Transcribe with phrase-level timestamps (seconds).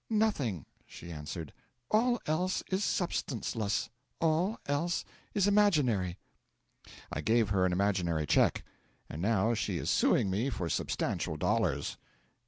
[0.09, 1.53] 'Nothing,' she answered.
[1.91, 6.17] 'All else is substanceless, all else is imaginary.'
[7.13, 8.63] I gave her an imaginary cheque,
[9.11, 11.97] and now she is suing me for substantial dollars.